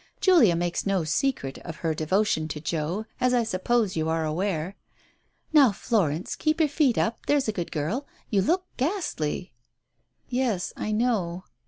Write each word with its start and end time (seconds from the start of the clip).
Julia 0.19 0.55
makes 0.55 0.87
no 0.87 1.03
secret 1.03 1.59
of 1.59 1.75
her 1.85 1.93
devotion 1.93 2.47
to 2.47 2.59
Joe, 2.59 3.05
as 3.19 3.35
I 3.35 3.43
suppose 3.43 3.95
you 3.95 4.09
are 4.09 4.25
aware?... 4.25 4.75
Now, 5.53 5.71
Florence, 5.71 6.35
keep 6.35 6.59
your 6.59 6.69
feet 6.69 6.97
up— 6.97 7.23
there's 7.27 7.47
a 7.47 7.51
good 7.53 7.71
girl! 7.71 8.07
You 8.27 8.41
look 8.41 8.65
ghastly." 8.77 9.53
"Yes, 10.27 10.73
I 10.75 10.91
know. 10.91 11.43